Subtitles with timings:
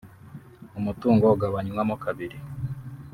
[0.79, 2.37] umutungo ugabanywamo kabiri